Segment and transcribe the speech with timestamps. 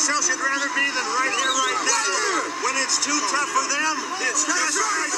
[0.00, 2.64] someplace else you'd rather be than right here, right now.
[2.64, 5.12] When it's too tough for them, it's just right.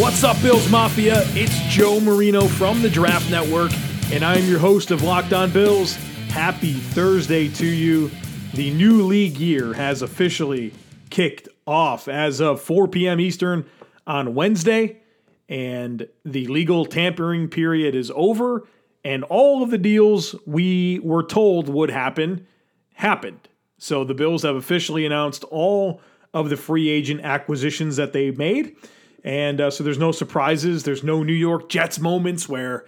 [0.00, 1.22] What's up, Bills Mafia?
[1.34, 3.72] It's Joe Marino from the Draft Network,
[4.12, 5.96] and I'm your host of Locked On Bills.
[6.28, 8.10] Happy Thursday to you.
[8.54, 10.72] The new league year has officially
[11.10, 13.18] kicked off as of 4 p.m.
[13.18, 13.66] Eastern
[14.06, 15.00] on Wednesday,
[15.48, 18.66] and the legal tampering period is over,
[19.04, 22.46] and all of the deals we were told would happen
[22.94, 23.48] happened.
[23.78, 26.00] So the Bills have officially announced all
[26.34, 28.76] of the free agent acquisitions that they made.
[29.24, 30.82] And uh, so there's no surprises.
[30.82, 32.86] There's no New York Jets moments where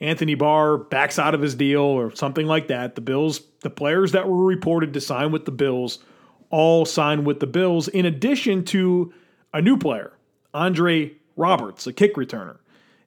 [0.00, 2.96] Anthony Barr backs out of his deal or something like that.
[2.96, 6.00] The Bills, the players that were reported to sign with the Bills,
[6.50, 9.12] all signed with the Bills, in addition to
[9.54, 10.12] a new player,
[10.52, 12.58] Andre Roberts, a kick returner.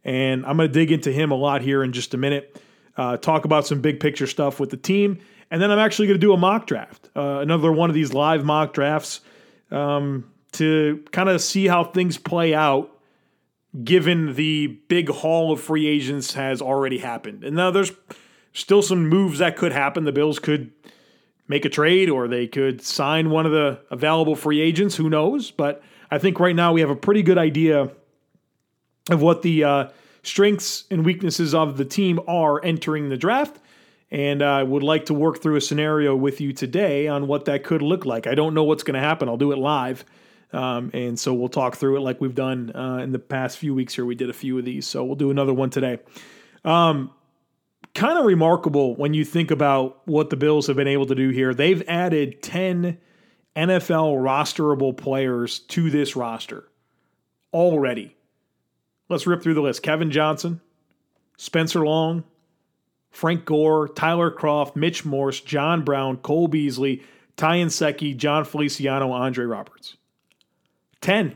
[0.04, 2.62] And I'm going to dig into him a lot here in just a minute,
[2.96, 5.20] uh, talk about some big picture stuff with the team.
[5.52, 8.14] And then I'm actually going to do a mock draft, uh, another one of these
[8.14, 9.22] live mock drafts.
[9.72, 12.92] Um, to kind of see how things play out
[13.84, 17.44] given the big haul of free agents has already happened.
[17.44, 17.92] And now there's
[18.54, 20.06] still some moves that could happen.
[20.06, 20.72] The Bills could
[21.48, 24.96] make a trade or they could sign one of the available free agents.
[24.96, 25.52] Who knows?
[25.52, 27.92] But I think right now we have a pretty good idea
[29.10, 29.90] of what the uh,
[30.24, 33.60] strengths and weaknesses of the team are entering the draft.
[34.12, 37.64] And I would like to work through a scenario with you today on what that
[37.64, 38.28] could look like.
[38.28, 39.28] I don't know what's going to happen.
[39.28, 40.06] I'll do it live.
[40.54, 43.74] Um, and so we'll talk through it like we've done uh, in the past few
[43.74, 44.06] weeks here.
[44.06, 44.88] We did a few of these.
[44.88, 46.00] So we'll do another one today.
[46.64, 47.12] Um,
[47.94, 51.30] kind of remarkable when you think about what the Bills have been able to do
[51.30, 51.54] here.
[51.54, 52.98] They've added 10
[53.56, 56.70] NFL rosterable players to this roster
[57.54, 58.16] already.
[59.10, 60.62] Let's rip through the list Kevin Johnson,
[61.38, 62.24] Spencer Long,
[63.12, 67.04] Frank Gore, Tyler Kroft, Mitch Morse, John Brown, Cole Beasley,
[67.38, 69.98] Ty Nsekhe, Jon Feliciano, Andre Roberts.
[71.02, 71.36] 10.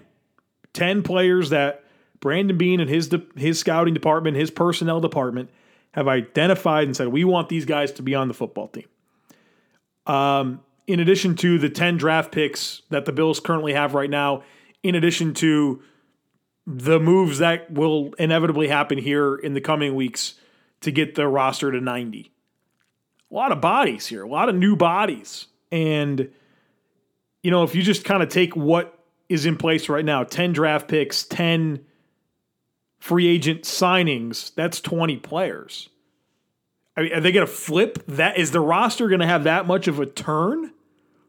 [0.73, 1.83] 10 players that
[2.19, 5.49] Brandon Beane and his his scouting department, his personnel department
[5.91, 8.87] have identified and said we want these guys to be on the football team.
[10.05, 14.43] Um, in addition to the 10 draft picks that the Bills currently have right now,
[14.81, 15.81] in addition to
[16.71, 20.35] the moves that will inevitably happen here in the coming weeks
[20.81, 22.31] to get the roster to 90.
[23.31, 25.47] A lot of bodies here, a lot of new bodies.
[25.71, 26.29] And,
[27.41, 30.53] you know, if you just kind of take what is in place right now 10
[30.53, 31.83] draft picks, 10
[32.99, 35.89] free agent signings, that's 20 players.
[36.95, 38.37] I mean, are they going to flip that?
[38.37, 40.71] Is the roster going to have that much of a turn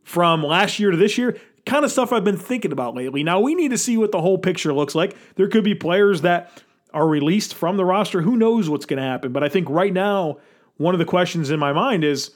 [0.03, 1.41] from last year to this year?
[1.71, 3.23] Kind of stuff I've been thinking about lately.
[3.23, 5.17] Now, we need to see what the whole picture looks like.
[5.37, 8.23] There could be players that are released from the roster.
[8.23, 9.31] Who knows what's going to happen?
[9.31, 10.39] But I think right now,
[10.79, 12.33] one of the questions in my mind is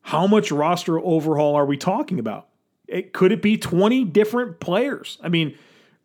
[0.00, 2.48] how much roster overhaul are we talking about?
[2.88, 5.18] It, could it be 20 different players?
[5.22, 5.58] I mean,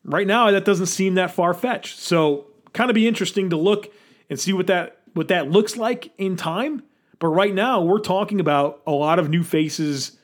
[0.04, 2.00] right now that doesn't seem that far fetched.
[2.00, 3.90] So, kind of be interesting to look
[4.30, 6.84] and see what that what that looks like in time.
[7.20, 10.18] But right now, we're talking about a lot of new faces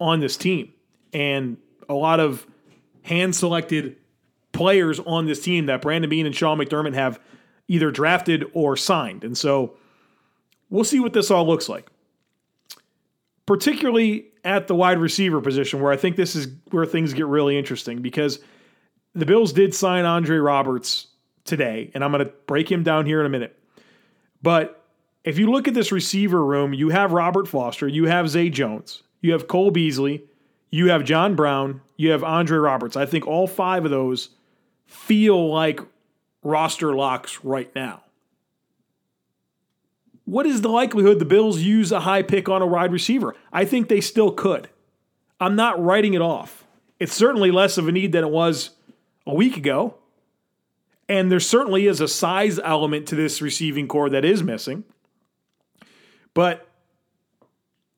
[0.00, 0.72] on this team
[1.12, 1.58] and
[1.92, 2.46] a lot of
[3.02, 3.96] hand selected
[4.52, 7.20] players on this team that Brandon Beane and Sean McDermott have
[7.68, 9.24] either drafted or signed.
[9.24, 9.76] And so
[10.70, 11.88] we'll see what this all looks like.
[13.46, 17.56] Particularly at the wide receiver position, where I think this is where things get really
[17.58, 18.40] interesting because
[19.14, 21.08] the Bills did sign Andre Roberts
[21.44, 23.58] today, and I'm going to break him down here in a minute.
[24.42, 24.84] But
[25.24, 29.02] if you look at this receiver room, you have Robert Foster, you have Zay Jones,
[29.20, 30.24] you have Cole Beasley,
[30.72, 32.96] you have John Brown, you have Andre Roberts.
[32.96, 34.30] I think all five of those
[34.86, 35.80] feel like
[36.42, 38.02] roster locks right now.
[40.24, 43.36] What is the likelihood the Bills use a high pick on a wide receiver?
[43.52, 44.68] I think they still could.
[45.38, 46.64] I'm not writing it off.
[46.98, 48.70] It's certainly less of a need than it was
[49.26, 49.96] a week ago.
[51.08, 54.84] And there certainly is a size element to this receiving corps that is missing.
[56.32, 56.66] But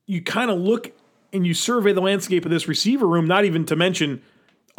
[0.06, 0.92] you kind of look
[1.34, 4.22] and you survey the landscape of this receiver room, not even to mention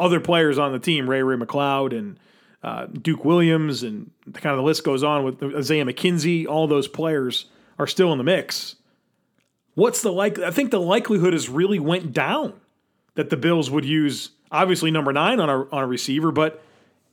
[0.00, 2.18] other players on the team, Ray Ray McCloud and
[2.62, 6.46] uh, Duke Williams, and the kind of the list goes on with Isaiah McKenzie.
[6.46, 7.46] All those players
[7.78, 8.76] are still in the mix.
[9.74, 10.38] What's the like?
[10.38, 12.54] I think the likelihood has really went down
[13.14, 16.62] that the Bills would use obviously number nine on a on a receiver, but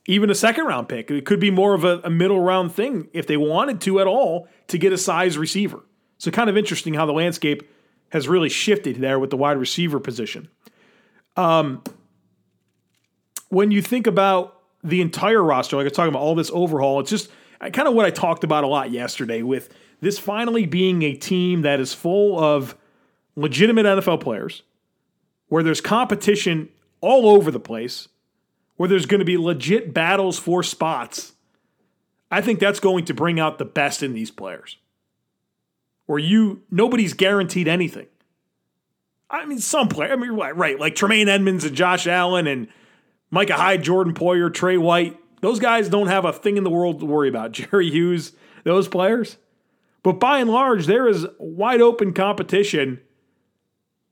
[0.06, 1.12] even a second round pick.
[1.12, 4.07] It could be more of a, a middle round thing if they wanted to at
[4.07, 5.81] all to get a size receiver.
[6.18, 7.69] So kind of interesting how the landscape
[8.13, 10.48] has really shifted there with the wide receiver position.
[11.36, 11.83] Um,
[13.50, 17.00] when you think about the entire roster, like I was talking about all this overhaul,
[17.00, 21.01] it's just kind of what I talked about a lot yesterday with this finally being
[21.01, 22.75] a team that is full of
[23.36, 24.62] legitimate NFL players,
[25.48, 26.69] where there's competition
[27.01, 28.09] all over the place,
[28.75, 31.33] where there's going to be legit battles for spots.
[32.30, 34.77] I think that's going to bring out the best in these players.
[36.05, 38.07] Where you nobody's guaranteed anything.
[39.29, 40.13] I mean, some player.
[40.13, 42.67] I mean, right, like Tremaine Edmunds and Josh Allen and
[43.31, 45.17] Micah Hyde, Jordan Poyer, Trey White.
[45.41, 47.51] Those guys don't have a thing in the world to worry about.
[47.53, 48.33] Jerry Hughes,
[48.63, 49.38] those players.
[50.03, 52.99] But by and large, there is wide open competition,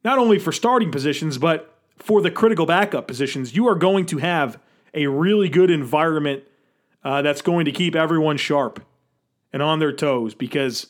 [0.03, 3.55] not only for starting positions, but for the critical backup positions.
[3.55, 4.59] You are going to have
[4.93, 6.43] a really good environment
[7.03, 8.83] uh, that's going to keep everyone sharp
[9.53, 10.87] and on their toes because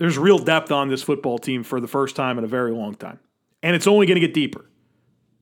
[0.00, 2.94] there's real depth on this football team for the first time in a very long
[2.94, 3.18] time.
[3.62, 4.64] And it's only going to get deeper.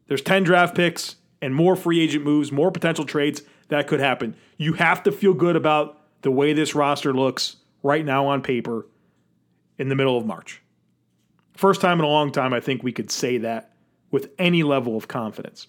[0.08, 4.34] There's 10 draft picks and more free agent moves, more potential trades that could happen.
[4.56, 8.88] You have to feel good about the way this roster looks right now on paper
[9.78, 10.60] in the middle of March.
[11.56, 13.76] First time in a long time, I think we could say that
[14.10, 15.69] with any level of confidence.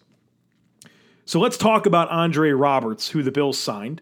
[1.26, 4.02] So let's talk about Andre Roberts, who the Bills signed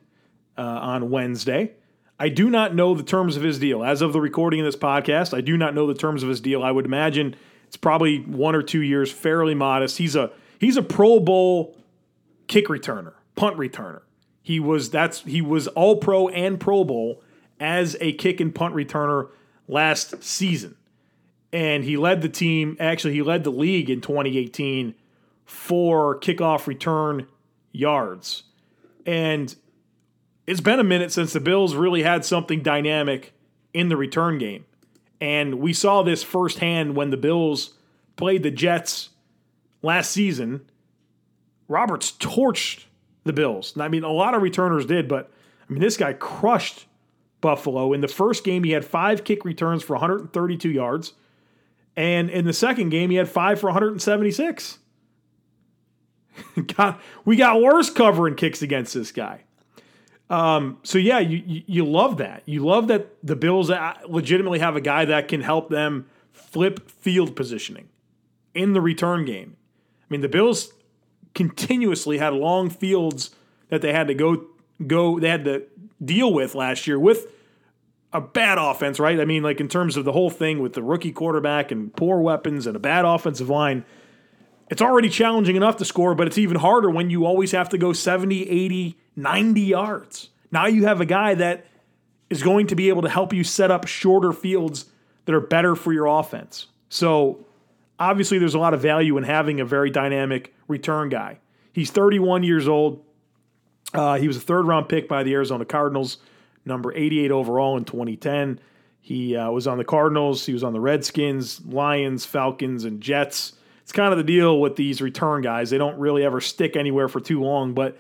[0.58, 1.74] uh, on Wednesday.
[2.20, 3.84] I do not know the terms of his deal.
[3.84, 6.42] As of the recording of this podcast, I do not know the terms of his
[6.42, 6.64] deal.
[6.64, 7.36] I would imagine
[7.68, 9.98] it's probably one or two years, fairly modest.
[9.98, 11.78] He's a he's a Pro Bowl
[12.48, 14.02] kick returner, punt returner.
[14.42, 17.22] He was that's he was all pro and Pro Bowl
[17.60, 19.30] as a kick and punt returner
[19.68, 20.76] last season.
[21.54, 24.96] And he led the team, actually, he led the league in 2018
[25.46, 27.28] for kickoff return
[27.72, 28.44] yards.
[29.06, 29.56] And
[30.48, 33.34] it's been a minute since the Bills really had something dynamic
[33.74, 34.66] in the return game.
[35.20, 37.74] And we saw this firsthand when the Bills
[38.16, 39.10] played the Jets
[39.82, 40.62] last season.
[41.68, 42.86] Roberts torched
[43.26, 43.74] the Bills.
[43.78, 45.30] I mean, a lot of returners did, but
[45.70, 46.86] I mean, this guy crushed
[47.42, 47.92] Buffalo.
[47.92, 51.14] In the first game, he had five kick returns for 132 yards.
[51.96, 54.80] And in the second game, he had five for 176.
[56.76, 59.44] got, we got worse covering kicks against this guy.
[60.30, 62.44] Um, so yeah, you, you, you love that.
[62.46, 63.72] You love that the Bills
[64.08, 67.88] legitimately have a guy that can help them flip field positioning
[68.54, 69.56] in the return game.
[70.02, 70.74] I mean, the Bills
[71.34, 73.32] continuously had long fields
[73.70, 74.48] that they had to go
[74.86, 75.64] go they had to
[76.04, 77.28] deal with last year with
[78.14, 79.20] a bad offense, right?
[79.20, 82.20] I mean, like in terms of the whole thing with the rookie quarterback and poor
[82.20, 83.86] weapons and a bad offensive line,
[84.70, 87.78] it's already challenging enough to score, but it's even harder when you always have to
[87.78, 90.30] go 70, 80, 90 yards.
[90.52, 91.66] Now you have a guy that
[92.30, 94.86] is going to be able to help you set up shorter fields
[95.26, 96.68] that are better for your offense.
[96.90, 97.46] So
[98.00, 101.40] obviously, there's a lot of value in having a very dynamic return guy.
[101.74, 103.04] He's 31 years old.
[103.94, 106.18] Uh, he was a third round pick by the Arizona Cardinals,
[106.66, 108.60] number 88 overall in 2010.
[109.00, 113.54] He uh, was on the Cardinals, he was on the Redskins, Lions, Falcons, and Jets.
[113.82, 115.70] It's kind of the deal with these return guys.
[115.70, 117.98] They don't really ever stick anywhere for too long, but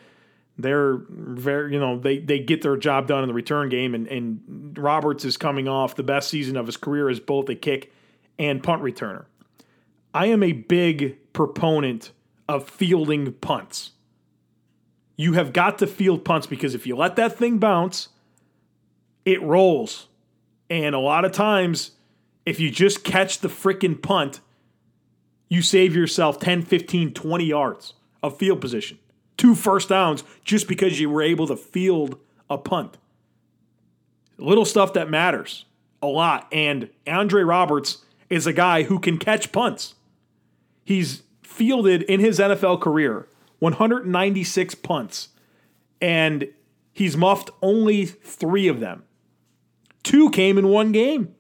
[0.57, 3.93] they're very, you know, they, they get their job done in the return game.
[3.93, 7.55] And, and Roberts is coming off the best season of his career as both a
[7.55, 7.93] kick
[8.39, 9.25] and punt returner.
[10.13, 12.11] I am a big proponent
[12.49, 13.91] of fielding punts.
[15.15, 18.09] You have got to field punts because if you let that thing bounce,
[19.25, 20.07] it rolls.
[20.69, 21.91] And a lot of times,
[22.45, 24.39] if you just catch the freaking punt,
[25.49, 28.99] you save yourself 10, 15, 20 yards of field position.
[29.37, 32.97] Two first downs just because you were able to field a punt.
[34.37, 35.65] Little stuff that matters
[36.01, 36.47] a lot.
[36.51, 39.95] And Andre Roberts is a guy who can catch punts.
[40.83, 43.27] He's fielded in his NFL career
[43.59, 45.29] 196 punts,
[45.99, 46.47] and
[46.93, 49.03] he's muffed only three of them.
[50.03, 51.33] Two came in one game.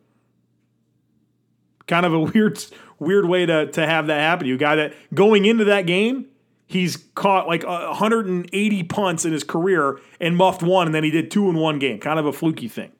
[1.85, 2.63] Kind of a weird,
[2.99, 4.47] weird way to, to have that happen.
[4.47, 6.25] You guy that going into that game,
[6.67, 11.31] he's caught like 180 punts in his career and muffed one, and then he did
[11.31, 11.99] two in one game.
[11.99, 12.91] Kind of a fluky thing.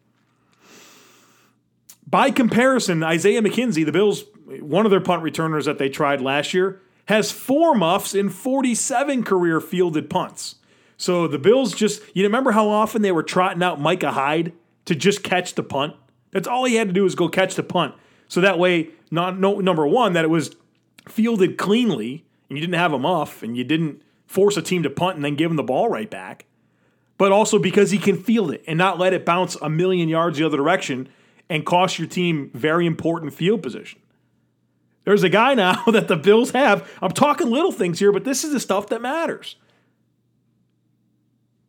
[2.10, 4.24] By comparison, Isaiah McKenzie, the Bills,
[4.62, 9.24] one of their punt returners that they tried last year, has four muffs in 47
[9.24, 10.56] career fielded punts.
[10.96, 14.54] So the Bills just, you remember how often they were trotting out Micah Hyde
[14.86, 15.96] to just catch the punt?
[16.32, 17.94] That's all he had to do was go catch the punt.
[18.30, 20.56] So that way, not no, number one, that it was
[21.08, 24.90] fielded cleanly and you didn't have him off and you didn't force a team to
[24.90, 26.46] punt and then give them the ball right back.
[27.18, 30.38] But also because he can field it and not let it bounce a million yards
[30.38, 31.10] the other direction
[31.50, 34.00] and cost your team very important field position.
[35.04, 36.90] There's a guy now that the Bills have.
[37.02, 39.56] I'm talking little things here, but this is the stuff that matters.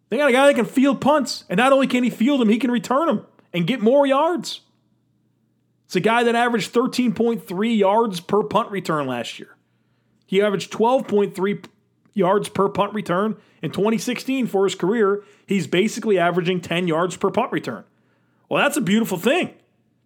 [0.09, 2.49] They got a guy that can field punts, and not only can he field them,
[2.49, 4.63] he can return them and get more yards.
[5.85, 9.58] It's a guy that averaged 13.3 yards per punt return last year.
[10.29, 11.65] He averaged 12.3
[12.13, 15.25] yards per punt return in 2016 for his career.
[15.47, 17.85] He's basically averaging 10 yards per punt return.
[18.51, 19.55] Well, that's a beautiful thing.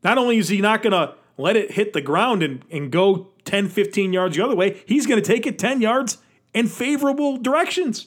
[0.04, 3.30] Not only is he not going to let it hit the ground and, and go
[3.46, 6.18] 10, 15 yards the other way, he's going to take it 10 yards
[6.54, 8.06] in favorable directions.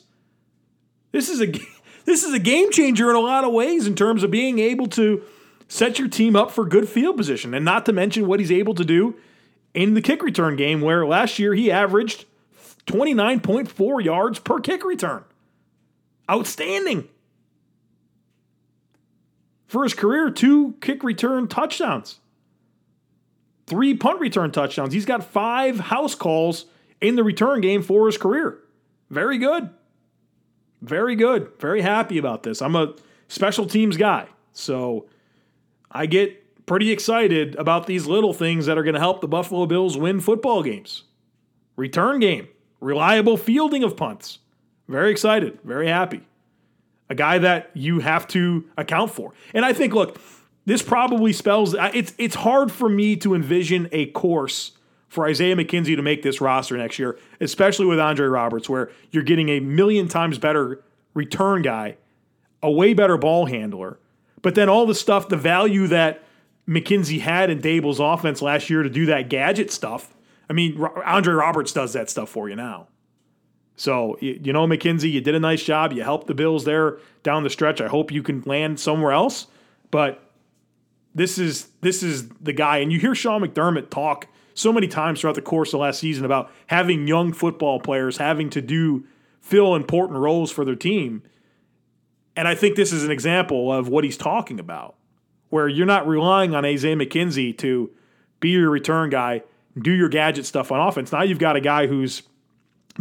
[1.12, 1.48] This is a
[2.05, 4.88] this is a game changer in a lot of ways in terms of being able
[4.88, 5.22] to
[5.67, 8.75] set your team up for good field position, and not to mention what he's able
[8.75, 9.15] to do
[9.75, 12.25] in the kick return game, where last year he averaged
[12.88, 15.24] 29.4 yards per kick return.
[16.29, 17.08] Outstanding.
[19.67, 22.20] For his career, two kick return touchdowns,
[23.67, 24.94] three punt return touchdowns.
[24.94, 26.65] He's got five house calls
[27.01, 28.60] in the return game for his career.
[29.10, 29.70] Very good.
[30.82, 31.51] Very good.
[31.60, 32.62] Very happy about this.
[32.62, 32.94] I'm a
[33.27, 34.27] special teams guy.
[34.53, 35.08] So
[35.91, 39.65] I get pretty excited about these little things that are going to help the Buffalo
[39.65, 41.03] Bills win football games.
[41.75, 42.48] Return game,
[42.79, 44.39] reliable fielding of punts.
[44.88, 45.60] Very excited.
[45.63, 46.22] Very happy.
[47.10, 49.34] A guy that you have to account for.
[49.53, 50.19] And I think, look,
[50.65, 54.72] this probably spells it's it's hard for me to envision a course
[55.07, 59.24] for Isaiah McKenzie to make this roster next year, especially with Andre Roberts, where you're
[59.24, 61.98] getting a million times better return guy,
[62.63, 64.00] a way better ball handler,
[64.41, 66.25] but then all the stuff, the value that
[66.67, 70.15] McKenzie had in Daboll's offense last year to do that gadget stuff.
[70.50, 72.88] I mean, Andre Roberts does that stuff for you now.
[73.75, 75.91] So, you know, McKenzie, you did a nice job.
[75.91, 77.81] You helped the Bills there down the stretch.
[77.81, 79.48] I hope you can land somewhere else.
[79.91, 80.22] But
[81.13, 82.77] this is this is the guy.
[82.77, 86.24] And you hear Sean McDermott talk so many times throughout the course of last season
[86.24, 89.05] about having young football players having to do
[89.41, 91.22] fill important roles for their team.
[92.36, 94.95] And I think this is an example of what he's talking about,
[95.50, 97.92] where you're not relying on Isaiah McKenzie to
[98.40, 99.44] be your return guy,
[99.80, 101.12] do your gadget stuff on offense.
[101.12, 102.24] Now you've got a guy who's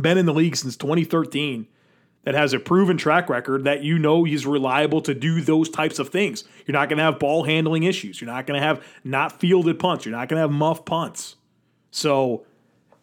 [0.00, 1.66] been in the league since 2013
[2.24, 5.98] that has a proven track record that you know he's reliable to do those types
[5.98, 6.44] of things.
[6.66, 8.20] You're not going to have ball handling issues.
[8.20, 10.04] You're not going to have not fielded punts.
[10.04, 11.36] You're not going to have muff punts.
[11.90, 12.46] So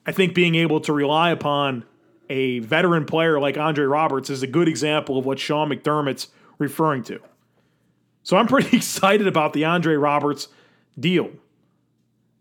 [0.06, 1.86] I think being able to rely upon
[2.30, 7.04] a veteran player like Andre Roberts is a good example of what Sean McDermott's referring
[7.04, 7.20] to.
[8.24, 10.48] So I'm pretty excited about the Andre Roberts
[11.00, 11.32] deal.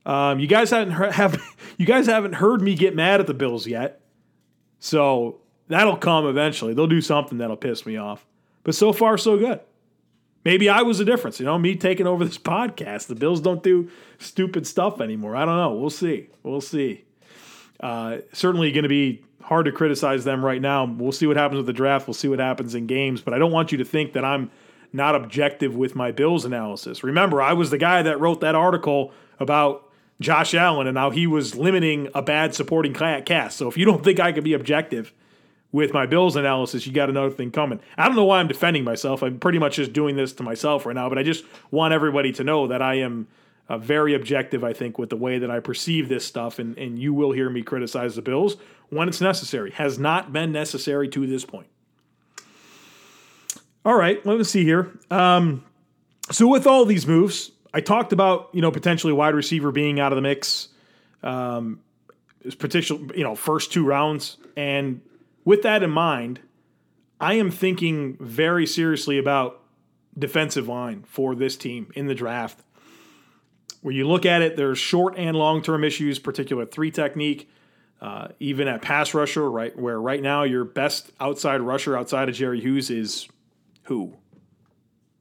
[0.07, 1.41] Um, you guys haven't heard, have
[1.79, 4.01] you guys haven't heard me get mad at the Bills yet,
[4.79, 6.75] so that'll come eventually.
[6.75, 8.27] They'll do something that'll piss me off.
[8.65, 9.61] But so far, so good.
[10.45, 11.39] Maybe I was the difference.
[11.39, 13.07] You know, me taking over this podcast.
[13.07, 15.37] The Bills don't do stupid stuff anymore.
[15.37, 15.75] I don't know.
[15.75, 16.29] We'll see.
[16.43, 17.05] We'll see.
[17.79, 20.85] Uh, certainly going to be hard to criticize them right now.
[20.85, 22.07] We'll see what happens with the draft.
[22.07, 23.21] We'll see what happens in games.
[23.21, 24.51] But I don't want you to think that I'm
[24.93, 27.03] not objective with my Bills analysis.
[27.05, 29.89] Remember, I was the guy that wrote that article about
[30.21, 33.57] Josh Allen and how he was limiting a bad supporting cast.
[33.57, 35.13] So if you don't think I could be objective,
[35.73, 37.81] with my Bills analysis, you got another thing coming.
[37.97, 39.23] I don't know why I'm defending myself.
[39.23, 42.33] I'm pretty much just doing this to myself right now, but I just want everybody
[42.33, 43.29] to know that I am
[43.69, 46.99] uh, very objective, I think, with the way that I perceive this stuff, and, and
[46.99, 48.57] you will hear me criticize the Bills
[48.89, 49.71] when it's necessary.
[49.71, 51.69] Has not been necessary to this point.
[53.85, 54.99] All right, let me see here.
[55.11, 55.65] Um,
[56.31, 60.13] so with all these moves, I talked about you know potentially wide receiver being out
[60.13, 60.69] of the mix,
[61.23, 61.81] um,
[62.59, 65.01] potential you know first two rounds, and
[65.45, 66.41] with that in mind,
[67.21, 69.63] I am thinking very seriously about
[70.19, 72.63] defensive line for this team in the draft.
[73.81, 77.49] Where you look at it, there's short and long term issues, particular three technique,
[78.03, 79.77] uh, even at pass rusher, right?
[79.79, 83.27] Where right now your best outside rusher outside of Jerry Hughes is
[83.91, 84.15] who?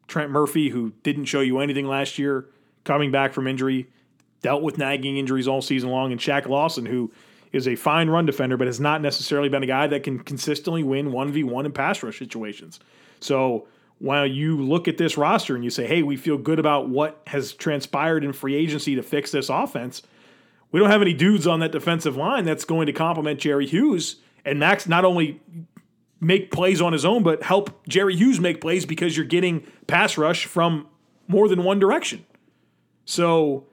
[0.07, 2.45] Trent Murphy, who didn't show you anything last year,
[2.83, 3.89] coming back from injury,
[4.43, 7.11] dealt with nagging injuries all season long, and Shaq Lawson, who
[7.51, 10.83] is a fine run defender, but has not necessarily been a guy that can consistently
[10.83, 12.79] win 1v1 in pass rush situations.
[13.19, 16.89] So while you look at this roster and you say, hey, we feel good about
[16.89, 20.03] what has transpired in free agency to fix this offense,
[20.71, 24.17] we don't have any dudes on that defensive line that's going to complement Jerry Hughes.
[24.45, 25.41] And Max not only
[26.19, 30.17] make plays on his own, but help Jerry Hughes make plays because you're getting pass
[30.17, 30.87] rush from
[31.27, 32.25] more than one direction.
[33.05, 33.65] So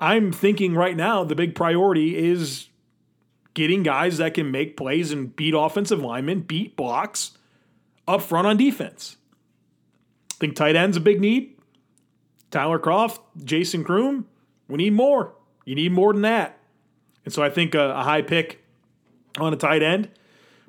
[0.00, 2.68] I'm thinking right now the big priority is
[3.54, 7.38] getting guys that can make plays and beat offensive linemen, beat blocks
[8.06, 9.16] up front on defense.
[10.32, 11.56] I think tight end's a big need.
[12.50, 14.26] Tyler Kroft, Jason Croom,
[14.68, 15.34] we need more.
[15.64, 16.58] You need more than that.
[17.24, 18.64] And so I think a, a high pick
[19.38, 20.10] on a tight end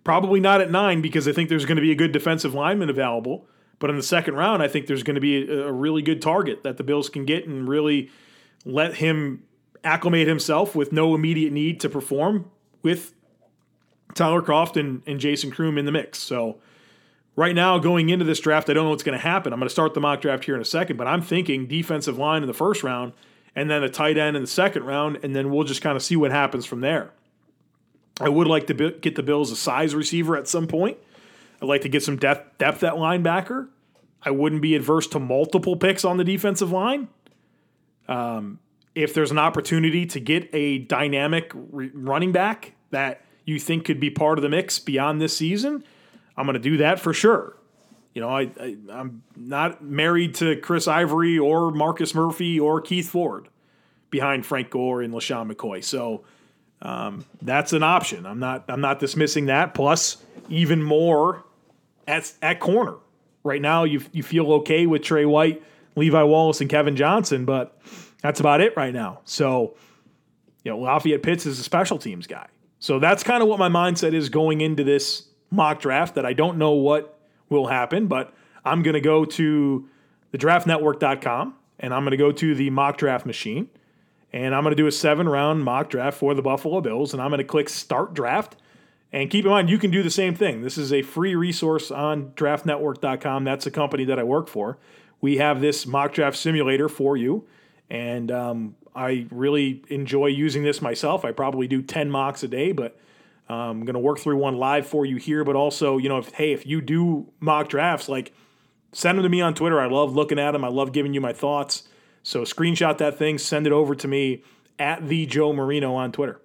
[0.05, 2.89] Probably not at nine because I think there's going to be a good defensive lineman
[2.89, 3.47] available.
[3.79, 6.21] But in the second round, I think there's going to be a, a really good
[6.21, 8.09] target that the Bills can get and really
[8.63, 9.43] let him
[9.83, 12.50] acclimate himself with no immediate need to perform
[12.83, 13.13] with
[14.13, 16.19] Tyler Kroft and, and Jason Croom in the mix.
[16.19, 16.59] So
[17.35, 19.53] right now, going into this draft, I don't know what's going to happen.
[19.53, 22.17] I'm going to start the mock draft here in a second, but I'm thinking defensive
[22.17, 23.12] line in the first round
[23.55, 26.03] and then a tight end in the second round, and then we'll just kind of
[26.03, 27.12] see what happens from there.
[28.19, 30.98] I would like to get the Bills a size receiver at some point.
[31.62, 33.67] I'd like to get some depth, depth at linebacker.
[34.22, 37.10] I wouldn't be adverse to multiple picks on the defensive line.
[38.07, 38.60] Um,
[38.93, 44.00] if there's an opportunity to get a dynamic re- running back that you think could
[44.00, 45.84] be part of the mix beyond this season,
[46.38, 47.57] I'm going to do that for sure.
[48.13, 53.10] You know, I, I am not married to Chris Ivory or Marcus Murphy or Keith
[53.10, 53.50] Ford
[54.10, 55.84] behind Frank Gore and LeSean McCoy.
[55.84, 56.24] So
[56.86, 58.27] um, that's an option.
[58.27, 59.74] I'm not I'm not dismissing that.
[59.74, 60.18] Plus,
[60.50, 61.44] even more
[62.08, 62.98] at at corner.
[63.44, 65.63] Right now, you you feel okay with Trey White,
[65.96, 67.80] Levi Wallace, and Kevin Johnson, but
[68.22, 69.22] that's about it right now.
[69.25, 69.75] So,
[70.63, 72.48] you know, Lafayette Pitts is a special teams guy.
[72.77, 76.13] So that's kind of what my mindset is going into this mock draft.
[76.13, 77.18] That I don't know what
[77.50, 78.32] will happen, but
[78.63, 79.89] I'm going to go to
[80.30, 83.70] the draftnetwork.com and I'm going to go to the mock draft machine
[84.34, 87.22] and I'm going to do a seven round mock draft for the Buffalo Bills and
[87.22, 88.55] I'm going to click start draft.
[89.13, 90.62] And keep in mind, you can do the same thing.
[90.62, 93.46] This is a free resource on draftnetwork.com.
[93.46, 94.77] That's a company that I work for.
[95.22, 97.48] We have this mock draft simulator for you.
[97.89, 101.24] And um, I really enjoy using this myself.
[101.24, 102.98] I probably do 10 mocks a day, but
[103.48, 106.32] I'm going to work through one live for you here, but also, you know, if
[106.34, 108.34] hey, if you do mock drafts, like
[108.91, 109.79] send them to me on Twitter.
[109.79, 110.63] I love looking at them.
[110.63, 111.88] I love giving you my thoughts.
[112.25, 114.44] So screenshot that thing, send it over to me
[114.79, 116.41] at the Joe Marino on Twitter.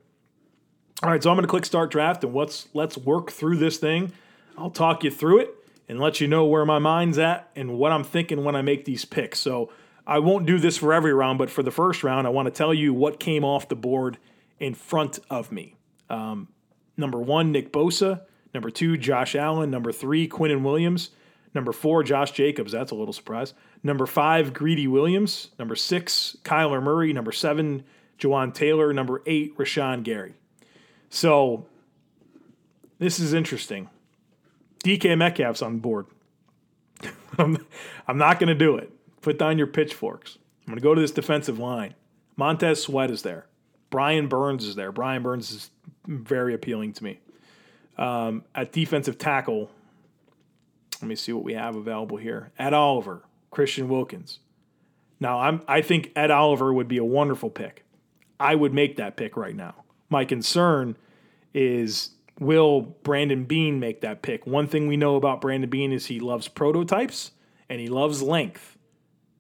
[1.03, 3.79] All right, so I'm going to click start draft and let's let's work through this
[3.79, 4.13] thing.
[4.59, 5.55] I'll talk you through it
[5.89, 8.85] and let you know where my mind's at and what I'm thinking when I make
[8.85, 9.41] these picks.
[9.41, 9.73] So
[10.07, 12.53] I won't do this for every round, but for the first round, I want to
[12.53, 14.19] tell you what came off the board
[14.59, 15.77] in front of me.
[16.11, 16.49] Um,
[17.01, 18.21] Number one, Nick Bosa.
[18.53, 19.71] Number two, Josh Allen.
[19.71, 21.11] Number three, Quinnen Williams.
[21.55, 22.73] Number four, Josh Jacobs.
[22.73, 23.55] That's a little surprise.
[23.83, 25.49] Number five, Greedy Williams.
[25.59, 27.13] Number six, Kyler Murray.
[27.13, 27.85] Number seven,
[28.19, 28.93] Jawaan Taylor.
[28.93, 30.35] Number eight, Rashan Gary.
[31.09, 31.67] So
[32.99, 33.91] this is interesting.
[34.85, 36.07] DK Metcalf's on the board.
[37.39, 37.67] I'm,
[38.07, 38.93] I'm not going to do it.
[39.21, 40.39] Put down your pitchforks.
[40.67, 41.95] I'm going to go to this defensive line.
[42.37, 43.47] Montez Sweat is there.
[43.91, 44.93] Brian Burns is there.
[44.93, 45.71] Brian Burns is
[46.07, 47.21] very appealing to me.
[47.99, 49.71] Um, at defensive tackle,
[51.01, 52.53] let me see what we have available here.
[52.59, 54.39] Ed Oliver, Christian Wilkins.
[55.19, 57.85] Now, I'm I think Ed Oliver would be a wonderful pick.
[58.39, 59.85] I would make that pick right now.
[60.09, 60.97] My concern
[61.53, 64.47] is will Brandon Beane make that pick?
[64.47, 67.33] One thing we know about Brandon Beane is he loves prototypes
[67.69, 68.79] and he loves length.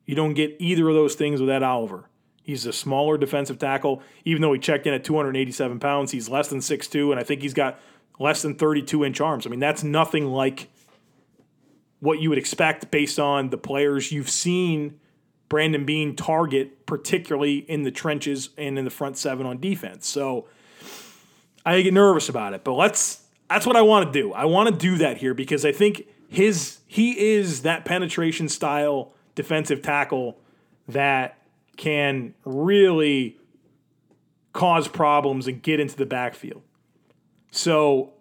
[0.05, 2.11] You don't get either of those things with Ed Oliver.
[2.42, 4.03] He's a smaller defensive tackle.
[4.25, 7.42] Even though he checked in at 287 pounds, he's less than 6'2, and I think
[7.42, 7.79] he's got
[8.18, 9.46] less than 32 inch arms.
[9.46, 10.68] I mean, that's nothing like
[12.01, 14.99] what you would expect based on the players you've seen
[15.49, 20.07] Brandon Beane target, particularly in the trenches and in the front seven on defense.
[20.07, 20.47] So
[21.65, 23.25] I get nervous about it, but let's.
[23.49, 24.33] That's what I want to do.
[24.33, 29.13] I want to do that here because I think his he is that penetration style
[29.35, 30.39] defensive tackle
[30.87, 31.37] that
[31.77, 33.39] can really
[34.53, 36.63] cause problems and get into the backfield.
[37.51, 38.13] So,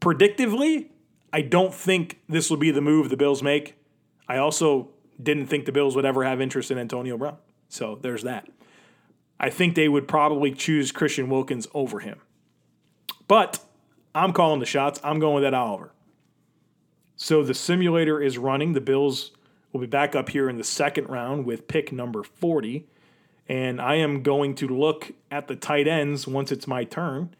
[0.00, 0.90] predictively,
[1.32, 3.74] I don't think this will be the move the Bills make.
[4.28, 4.90] I also
[5.22, 7.36] didn't think the Bills would ever have interest in Antonio Brown.
[7.68, 8.48] So, there's that.
[9.40, 12.20] I think they would probably choose Christian Wilkins over him.
[13.28, 13.60] But
[14.14, 15.00] I'm calling the shots.
[15.04, 15.92] I'm going with Ed Oliver.
[17.16, 18.72] So the simulator is running.
[18.72, 19.32] The Bills
[19.72, 22.86] will be back up here in the second round with pick number 40.
[23.48, 27.34] And I am going to look at the tight ends once it's my turn.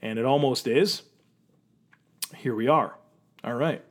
[0.00, 1.02] And it almost is.
[2.36, 2.96] Here we are.
[3.44, 3.82] All right.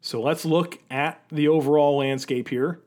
[0.00, 2.80] So let's look at the overall landscape here.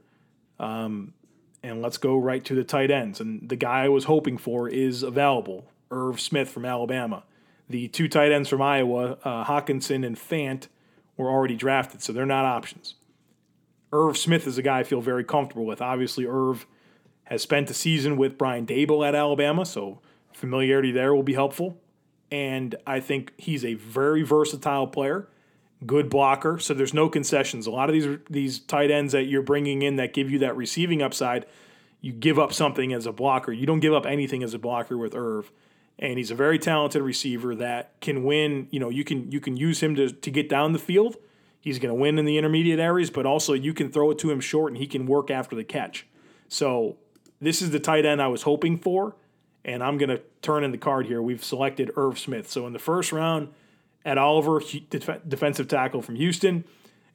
[0.59, 1.13] Um,
[1.61, 3.21] and let's go right to the tight ends.
[3.21, 7.23] And the guy I was hoping for is available Irv Smith from Alabama.
[7.69, 10.67] The two tight ends from Iowa, uh, Hockenson and Fant,
[11.15, 12.95] were already drafted, so they're not options.
[13.91, 15.81] Irv Smith is a guy I feel very comfortable with.
[15.81, 16.65] Obviously, Irv
[17.25, 20.01] has spent a season with Brian Daboll at Alabama, so
[20.33, 21.77] familiarity there will be helpful.
[22.31, 25.29] And I think he's a very versatile player,
[25.85, 26.59] good blocker.
[26.59, 27.67] So there's no concessions.
[27.67, 30.55] A lot of these these tight ends that you're bringing in that give you that
[30.55, 31.45] receiving upside,
[32.01, 33.51] you give up something as a blocker.
[33.51, 35.51] You don't give up anything as a blocker with Irv.
[35.99, 38.67] and he's a very talented receiver that can win.
[38.71, 41.17] You know, you can you can use him to to get down the field.
[41.59, 44.29] He's going to win in the intermediate areas, but also you can throw it to
[44.29, 46.05] him short and he can work after the catch.
[46.49, 46.97] So
[47.39, 49.15] this is the tight end I was hoping for,
[49.63, 51.21] and I'm going to turn in the card here.
[51.21, 52.49] We've selected Irv Smith.
[52.49, 53.47] So in the first round,
[54.05, 56.65] Ed Oliver, def- defensive tackle from Houston.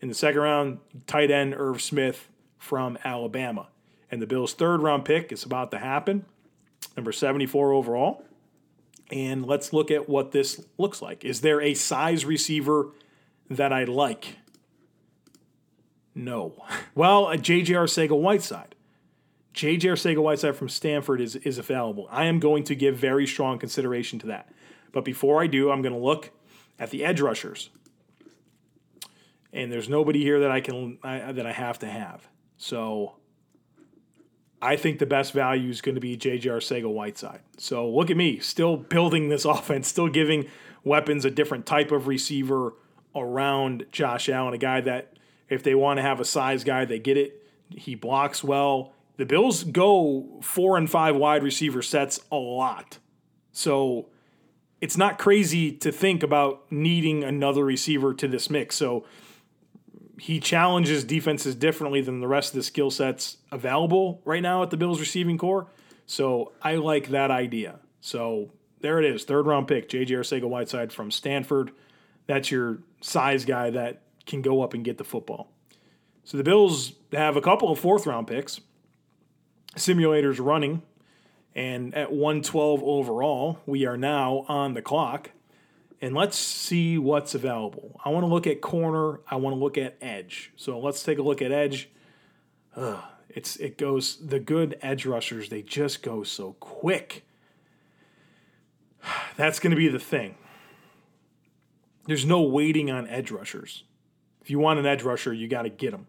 [0.01, 3.69] In the second round, tight end Irv Smith from Alabama.
[4.11, 6.25] And the Bills' third round pick is about to happen,
[6.97, 8.25] number 74 overall.
[9.11, 11.25] And let's look at what this looks like.
[11.25, 12.89] Is there a size receiver
[13.51, 14.37] that I like?
[16.15, 16.55] No.
[16.95, 17.75] Well, J.J.
[17.75, 18.75] Arcega-Whiteside.
[19.53, 19.89] J.J.
[19.91, 22.09] Arcega-Whiteside from Stanford is, is available.
[22.11, 24.49] I am going to give very strong consideration to that.
[24.91, 26.33] But before I do, I'm going to look
[26.79, 27.71] at the edge rushers.
[29.53, 32.29] And there's nobody here that I can I, that I have to have.
[32.59, 33.17] So
[34.61, 36.49] I think the best value is going to be J.J.
[36.49, 37.41] Arcega-Whiteside.
[37.59, 40.49] So look at me, still building this offense, still giving
[40.85, 42.75] weapons a different type of receiver
[43.15, 45.15] around Josh Allen, a guy that
[45.49, 47.47] if they want to have a size guy, they get it.
[47.71, 48.93] He blocks well.
[49.17, 52.99] The Bills go four and five wide receiver sets a lot.
[53.53, 54.09] So
[54.81, 58.77] it's not crazy to think about needing another receiver to this mix.
[58.77, 59.05] So
[60.19, 64.71] he challenges defenses differently than the rest of the skill sets available right now at
[64.71, 65.67] the Bills receiving corps.
[66.07, 67.81] So I like that idea.
[68.01, 71.73] So there it is, third round pick, JJ Arcega-Whiteside from Stanford.
[72.27, 75.51] That's your size guy that can go up and get the football.
[76.25, 78.61] So the Bills have a couple of fourth round picks.
[79.77, 80.83] Simulators running,
[81.55, 85.31] and at 112 overall, we are now on the clock.
[86.01, 88.01] And let's see what's available.
[88.05, 89.21] I want to look at corner.
[89.29, 90.53] I want to look at edge.
[90.57, 91.91] So let's take a look at edge.
[92.77, 95.49] Ugh, it's it goes the good edge rushers.
[95.49, 97.25] They just go so quick.
[99.37, 100.37] That's going to be the thing.
[102.07, 103.85] There's no waiting on edge rushers.
[104.41, 106.07] If you want an edge rusher, you got to get them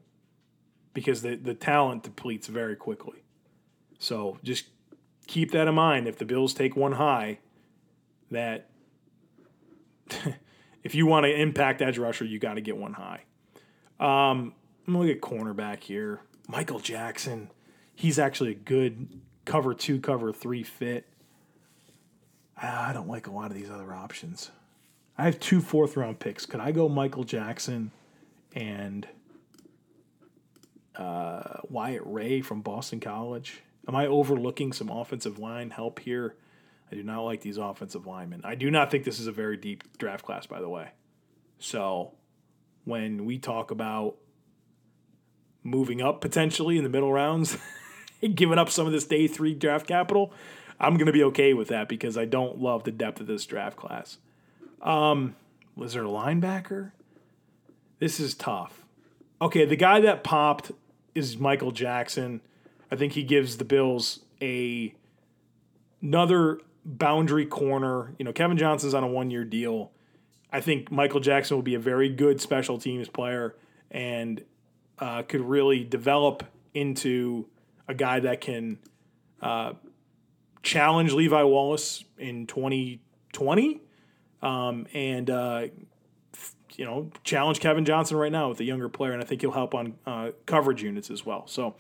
[0.94, 3.24] because the, the talent depletes very quickly.
[3.98, 4.68] So just
[5.30, 6.08] keep that in mind.
[6.08, 7.38] If the Bills take one high,
[8.32, 8.68] that
[10.84, 13.22] if you want to impact edge rusher, you got to get one high.
[14.00, 14.54] Um,
[14.88, 16.22] I'm gonna look at cornerback here.
[16.48, 17.52] Michael Jackson.
[17.94, 21.06] He's actually a good cover two, cover three fit.
[22.58, 24.52] I don't like a lot of these other options.
[25.18, 26.46] I have two fourth round picks.
[26.46, 27.92] Could I go Michael Jackson
[28.56, 29.08] and
[30.96, 33.62] uh, Wyatt Ray from Boston College?
[33.88, 36.36] Am I overlooking some offensive line help here?
[36.92, 38.42] I do not like these offensive linemen.
[38.44, 40.90] I do not think this is a very deep draft class, by the way.
[41.60, 42.14] So
[42.86, 44.16] when we talk about
[45.64, 47.58] moving up potentially in the middle rounds,
[48.36, 50.34] giving up some of this day three draft capital,
[50.80, 53.46] I'm going to be okay with that because I don't love the depth of this
[53.46, 54.18] draft class.
[54.82, 55.36] Um,
[55.76, 56.92] was there a linebacker?
[58.00, 58.86] This is tough.
[59.42, 60.72] Okay, the guy that popped
[61.14, 62.42] is Michael Jackson.
[62.92, 64.94] I think he gives the Bills a
[66.02, 68.14] another boundary corner.
[68.18, 69.92] You know, Kevin Johnson's on a one year deal.
[70.52, 73.56] I think Michael Jackson will be a very good special teams player
[73.92, 74.44] and
[74.98, 77.48] uh, could really develop into
[77.88, 78.80] a guy that can
[79.42, 79.74] uh,
[80.64, 83.82] challenge Levi Wallace in 2020
[84.42, 85.68] um, and, uh,
[86.76, 89.12] you know, challenge Kevin Johnson right now with a younger player.
[89.12, 91.46] And I think he'll help on uh, coverage units as well.
[91.48, 91.76] So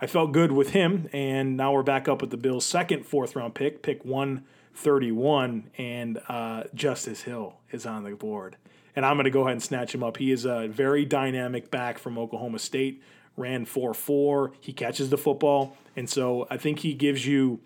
[0.00, 1.08] I felt good with him.
[1.12, 5.70] And now we're back up with the Bills' second fourth round pick, pick 131.
[5.76, 8.56] And uh, Justice Hill is on the board.
[8.94, 10.16] And I'm going to go ahead and snatch him up.
[10.16, 13.02] He is a very dynamic back from Oklahoma State,
[13.36, 14.52] ran 4 4.
[14.60, 15.76] He catches the football.
[15.96, 17.60] And so I think he gives you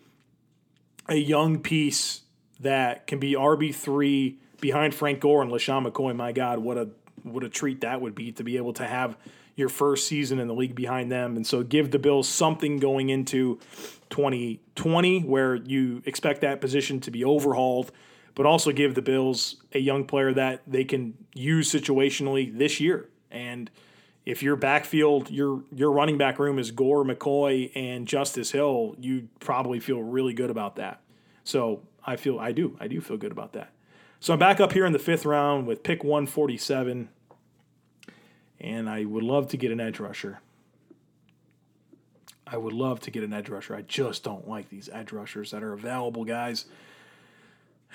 [1.08, 2.22] a young piece
[2.60, 6.14] that can be RB three behind Frank Gore and LeSean McCoy.
[6.14, 6.88] My God, what a
[7.22, 9.16] what a treat that would be to be able to have
[9.54, 13.10] your first season in the league behind them, and so give the Bills something going
[13.10, 13.58] into
[14.10, 17.92] 2020 where you expect that position to be overhauled,
[18.34, 23.08] but also give the Bills a young player that they can use situationally this year.
[23.30, 23.70] And
[24.24, 29.28] if your backfield, your your running back room is Gore, McCoy, and Justice Hill, you
[29.40, 31.00] probably feel really good about that.
[31.44, 32.76] So I feel I do.
[32.80, 33.72] I do feel good about that.
[34.20, 37.08] So I'm back up here in the fifth round with pick 147.
[38.62, 40.40] And I would love to get an edge rusher.
[42.46, 43.74] I would love to get an edge rusher.
[43.74, 46.66] I just don't like these edge rushers that are available, guys.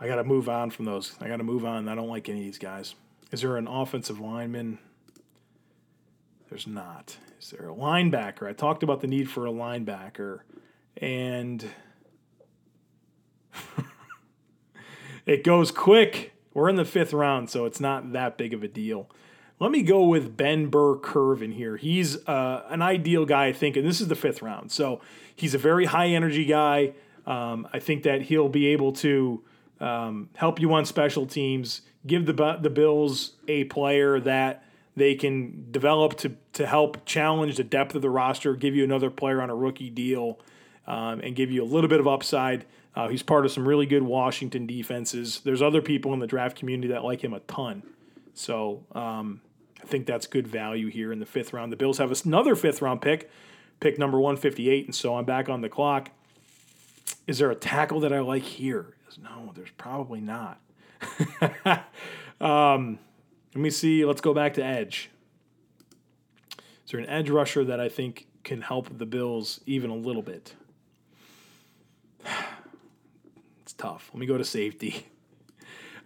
[0.00, 1.14] I got to move on from those.
[1.20, 1.88] I got to move on.
[1.88, 2.94] I don't like any of these guys.
[3.30, 4.78] Is there an offensive lineman?
[6.50, 7.16] There's not.
[7.40, 8.48] Is there a linebacker?
[8.48, 10.40] I talked about the need for a linebacker.
[10.98, 11.64] And
[15.26, 16.34] it goes quick.
[16.52, 19.08] We're in the fifth round, so it's not that big of a deal.
[19.60, 21.76] Let me go with Ben Burr Kirven here.
[21.76, 24.72] He's uh, an ideal guy, I think, and this is the fifth round.
[24.72, 25.00] So
[25.34, 26.92] he's a very high energy guy.
[27.26, 29.42] Um, I think that he'll be able to
[29.80, 34.64] um, help you on special teams, give the the Bills a player that
[34.96, 39.10] they can develop to to help challenge the depth of the roster, give you another
[39.10, 40.38] player on a rookie deal,
[40.86, 42.64] um, and give you a little bit of upside.
[42.96, 45.40] Uh, he's part of some really good Washington defenses.
[45.44, 47.82] There's other people in the draft community that like him a ton.
[48.34, 49.40] So um,
[49.82, 51.72] I think that's good value here in the fifth round.
[51.72, 53.30] The Bills have another fifth round pick,
[53.80, 56.10] pick number 158, and so I'm back on the clock.
[57.26, 58.94] Is there a tackle that I like here?
[59.22, 60.60] No, there's probably not.
[62.40, 62.98] um,
[63.54, 64.04] let me see.
[64.04, 65.10] Let's go back to edge.
[66.84, 70.22] Is there an edge rusher that I think can help the Bills even a little
[70.22, 70.54] bit?
[73.62, 74.10] It's tough.
[74.12, 75.06] Let me go to safety.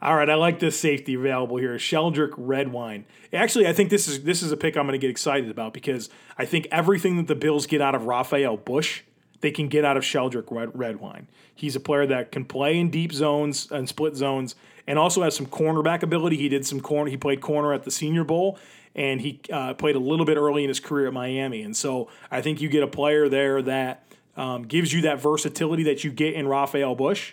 [0.00, 1.74] All right, I like this safety available here.
[1.74, 3.04] Sheldrick Redwine.
[3.32, 5.74] Actually, I think this is this is a pick I'm going to get excited about
[5.74, 9.02] because I think everything that the Bills get out of Rafael Bush,
[9.40, 11.26] they can get out of Sheldrick Red, Redwine.
[11.52, 14.54] He's a player that can play in deep zones and split zones,
[14.86, 16.36] and also has some cornerback ability.
[16.36, 17.10] He did some corner.
[17.10, 18.56] He played corner at the Senior Bowl,
[18.94, 21.62] and he uh, played a little bit early in his career at Miami.
[21.62, 24.04] And so I think you get a player there that
[24.36, 27.32] um, gives you that versatility that you get in Rafael Bush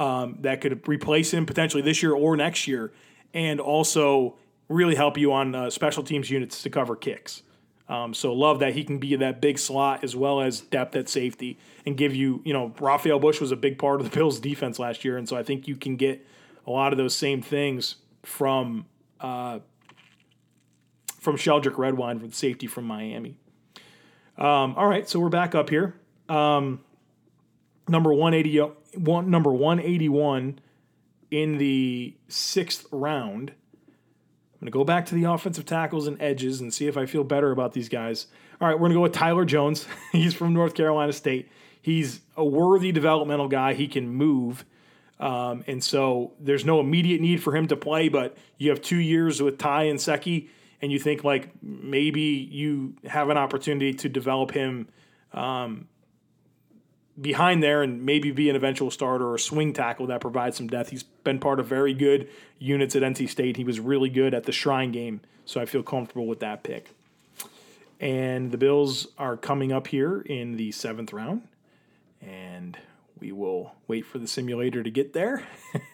[0.00, 2.90] um, that could replace him potentially this year or next year,
[3.34, 4.36] and also
[4.68, 7.42] really help you on uh, special teams units to cover kicks.
[7.86, 11.08] Um, so love that he can be that big slot as well as depth at
[11.08, 14.40] safety and give you, you know, Rafael Bush was a big part of the Bills'
[14.40, 16.26] defense last year, and so I think you can get
[16.66, 18.86] a lot of those same things from
[19.20, 19.58] uh,
[21.18, 23.36] from Sheldrick Redwine with safety from Miami.
[24.38, 25.94] Um, all right, so we're back up here.
[26.30, 26.80] Um,
[27.86, 30.58] number 180, one, number 181
[31.30, 33.50] in the sixth round.
[33.50, 37.06] I'm going to go back to the offensive tackles and edges and see if I
[37.06, 38.26] feel better about these guys.
[38.60, 39.86] All right, we're going to go with Tyler Jones.
[40.12, 41.48] He's from North Carolina State.
[41.80, 43.72] He's a worthy developmental guy.
[43.72, 44.66] He can move.
[45.18, 48.98] Um, and so there's no immediate need for him to play, but you have two
[48.98, 50.48] years with Ty Nsekhe,
[50.82, 54.88] and you think like maybe you have an opportunity to develop him
[55.32, 55.88] um,
[57.20, 60.90] behind there and maybe be an eventual starter or swing tackle that provides some depth.
[60.90, 62.28] He's been part of very good
[62.58, 63.56] units at NC State.
[63.56, 66.90] He was really good at the Shrine game, so I feel comfortable with that pick.
[67.98, 71.42] And the Bills are coming up here in the seventh round,
[72.22, 72.78] and
[73.18, 75.46] we will wait for the simulator to get there.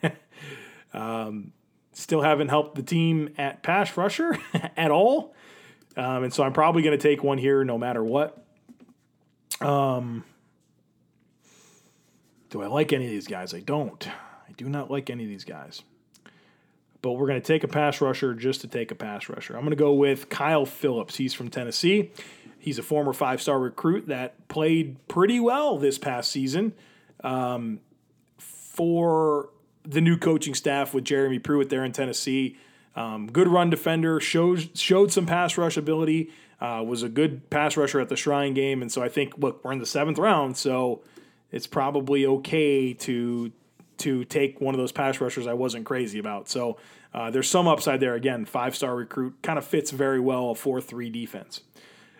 [0.95, 1.53] um,
[1.93, 4.39] still haven't helped the team at pass rusher
[4.77, 5.35] at all.
[5.97, 8.45] Um, and so I'm probably going to take one here no matter what.
[9.61, 10.25] Um,
[12.57, 13.53] do I like any of these guys?
[13.53, 14.09] I don't.
[14.09, 15.83] I do not like any of these guys.
[17.03, 19.55] But we're going to take a pass rusher just to take a pass rusher.
[19.55, 21.17] I'm going to go with Kyle Phillips.
[21.17, 22.13] He's from Tennessee.
[22.59, 26.73] He's a former five star recruit that played pretty well this past season
[27.23, 27.81] um,
[28.39, 29.51] for
[29.85, 32.57] the new coaching staff with Jeremy Pruitt there in Tennessee.
[32.97, 36.31] Um, good run defender, showed, showed some pass rush ability,
[36.63, 38.81] uh, was a good pass rusher at the Shrine game.
[38.81, 40.57] And so I think, look, we're in the seventh round.
[40.57, 41.03] So
[41.57, 43.51] it's probably okay to
[43.99, 46.51] to take one of those pass rushers I wasn't crazy about.
[46.51, 46.77] So
[47.15, 48.15] uh, there's some upside there.
[48.15, 51.63] Again, five star recruit kind of fits very well a four three defense.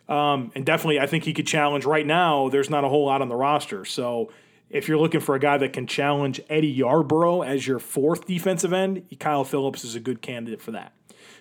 [0.09, 1.85] Um, and definitely, I think he could challenge.
[1.85, 3.85] Right now, there's not a whole lot on the roster.
[3.85, 4.31] So
[4.71, 8.73] if you're looking for a guy that can challenge Eddie Yarbrough as your fourth defensive
[8.73, 10.93] end, Kyle Phillips is a good candidate for that.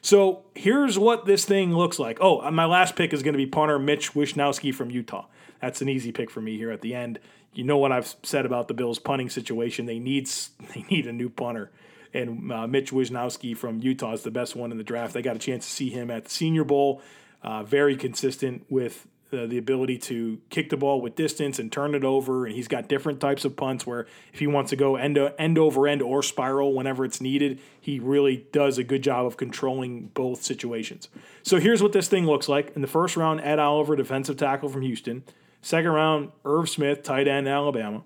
[0.02, 2.20] So here's what this thing looks like.
[2.22, 5.26] Oh, my last pick is going to be punter Mitch Wishnowsky from Utah.
[5.62, 7.20] That's an easy pick for me here at the end
[7.56, 9.86] you know what I've said about the Bills' punting situation.
[9.86, 10.28] They need
[10.76, 11.72] they need a new punter,
[12.14, 15.14] and uh, Mitch Wishnowsky from Utah is the best one in the draft.
[15.14, 17.02] They got a chance to see him at the Senior Bowl.
[17.42, 21.94] Uh, very consistent with uh, the ability to kick the ball with distance and turn
[21.94, 24.96] it over, and he's got different types of punts where if he wants to go
[24.96, 29.26] end end over end or spiral whenever it's needed, he really does a good job
[29.26, 31.10] of controlling both situations.
[31.44, 34.70] So here's what this thing looks like in the first round: Ed Oliver, defensive tackle
[34.70, 35.24] from Houston.
[35.62, 38.04] Second round, Irv Smith, tight end, Alabama.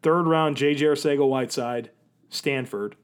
[0.00, 0.84] Third round, J.J.
[0.84, 1.90] Arcega-Whiteside,
[2.30, 2.94] Stanford.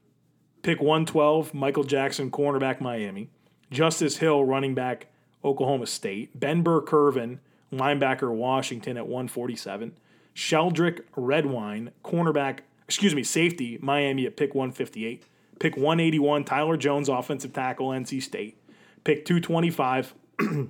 [0.61, 3.29] Pick 112, Michael Jackson, cornerback, Miami.
[3.69, 5.07] Justice Hill, running back,
[5.45, 6.37] Oklahoma State.
[6.37, 7.39] Ben Burr Kirven,
[7.71, 9.93] linebacker, Washington at 147.
[10.35, 15.23] Sheldrick Redwine, cornerback, excuse me, safety, Miami at pick 158.
[15.59, 18.57] Pick 181, Tyler Jones, offensive tackle, NC State.
[19.05, 20.13] Pick 225,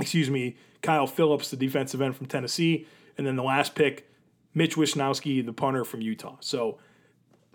[0.00, 2.86] excuse me, Kyle Phillips, the defensive end from Tennessee,
[3.18, 4.08] and then the last pick,
[4.54, 6.36] Mitch Wishnowsky, the punter from Utah.
[6.40, 6.78] So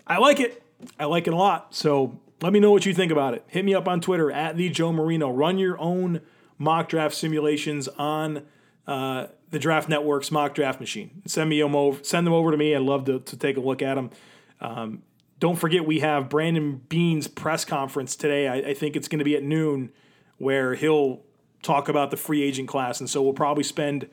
[0.06, 0.62] I like it.
[1.00, 1.74] I like it a lot.
[1.74, 3.44] So let me know what you think about it.
[3.48, 5.30] Hit me up on Twitter at the Joe Marino.
[5.30, 6.22] Run your own
[6.58, 8.44] mock draft simulations on
[8.88, 11.22] uh, the Draft Network's mock draft machine.
[11.26, 12.04] Send me them over.
[12.04, 12.76] Send them over to me.
[12.76, 14.10] I'd love to, to take a look at them.
[14.62, 15.04] Um,
[15.40, 18.48] don't forget we have Brandon Beane's press conference today.
[18.48, 19.92] I, I think it's going to be at noon,
[20.38, 21.22] where he'll
[21.62, 24.08] talk about the free agent class, and so we'll probably spend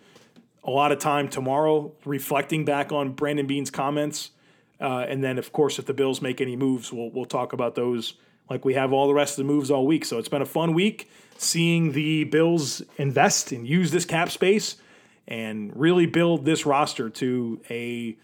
[0.64, 4.30] a lot of time tomorrow reflecting back on Brandon Beane's comments.
[4.82, 7.76] Uh, and then, of course, if the Bills make any moves, we'll, we'll talk about
[7.76, 8.14] those
[8.50, 10.04] like we have all the rest of the moves all week.
[10.04, 14.76] So it's been a fun week seeing the Bills invest and use this cap space
[15.28, 18.16] and really build this roster to a,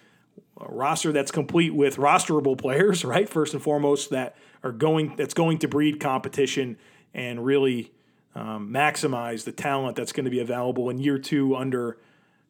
[0.61, 3.29] a roster that's complete with rosterable players, right?
[3.29, 6.77] First and foremost, that are going that's going to breed competition
[7.15, 7.93] and really
[8.35, 11.99] um, maximize the talent that's going to be available in year two under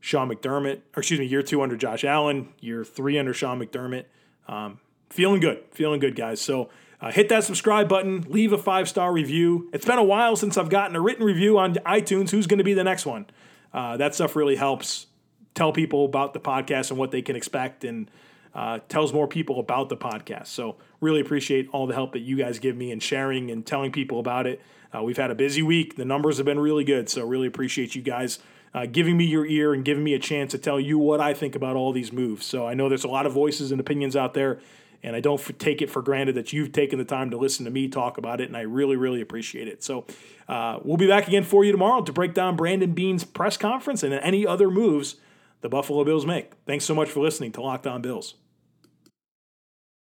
[0.01, 4.05] Sean McDermott, or excuse me, year two under Josh Allen, year three under Sean McDermott.
[4.47, 4.81] Um,
[5.11, 6.41] feeling good, feeling good, guys.
[6.41, 9.69] So uh, hit that subscribe button, leave a five star review.
[9.73, 12.31] It's been a while since I've gotten a written review on iTunes.
[12.31, 13.27] Who's going to be the next one?
[13.73, 15.07] Uh, that stuff really helps
[15.55, 18.11] tell people about the podcast and what they can expect and
[18.55, 20.47] uh, tells more people about the podcast.
[20.47, 23.93] So, really appreciate all the help that you guys give me in sharing and telling
[23.93, 24.61] people about it.
[24.93, 25.97] Uh, we've had a busy week.
[25.97, 27.09] The numbers have been really good.
[27.09, 28.39] So, really appreciate you guys
[28.75, 31.35] uh, giving me your ear and giving me a chance to tell you what I
[31.35, 32.47] think about all these moves.
[32.47, 34.61] So, I know there's a lot of voices and opinions out there.
[35.01, 37.65] And I don't f- take it for granted that you've taken the time to listen
[37.67, 39.85] to me talk about it, and I really, really appreciate it.
[39.85, 40.05] So
[40.49, 44.03] uh, we'll be back again for you tomorrow to break down Brandon Beane's press conference
[44.03, 45.15] and any other moves
[45.61, 46.53] the Buffalo Bills make.
[46.67, 48.35] Thanks so much for listening to Locked On Bills.